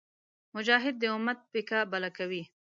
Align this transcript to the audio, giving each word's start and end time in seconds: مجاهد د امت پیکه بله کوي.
مجاهد 0.55 0.95
د 0.99 1.03
امت 1.15 1.39
پیکه 1.51 1.79
بله 1.91 2.09
کوي. 2.17 2.43